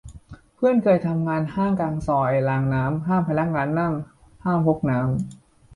[0.55, 3.93] เพื่อนเคยทำงานห้างกลางซอยรางน้ำ ห้ามพนักงานนั่ง
[4.43, 5.09] ห้ามพกน้ำ